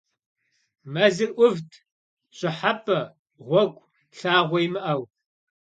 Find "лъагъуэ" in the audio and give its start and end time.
4.17-4.59